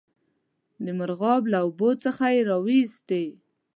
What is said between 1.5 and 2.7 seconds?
له اوبو څخه یې را